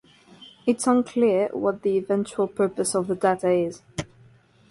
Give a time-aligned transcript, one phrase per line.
[0.65, 3.83] It's unclear what the eventual purpose of the data is.